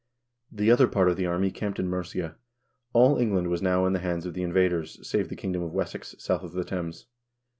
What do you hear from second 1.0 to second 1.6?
of the army